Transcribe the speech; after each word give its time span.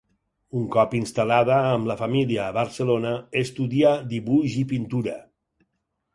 Un 0.59 0.63
cop 0.75 0.95
instal·lada 0.99 1.57
amb 1.73 1.89
la 1.91 1.97
família 1.99 2.47
a 2.47 2.55
Barcelona, 2.57 3.13
estudià 3.43 3.93
dibuix 4.17 4.59
i 4.65 4.67
pintura. 4.75 5.17